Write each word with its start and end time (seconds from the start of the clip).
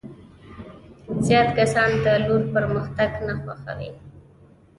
زیات 1.25 1.49
کسان 1.59 1.89
د 2.03 2.05
لور 2.25 2.41
پرمختګ 2.55 3.11
نه 3.27 3.33
خوښوي. 3.41 3.91